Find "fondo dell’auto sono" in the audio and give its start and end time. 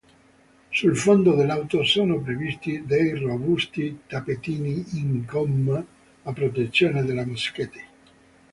0.97-2.19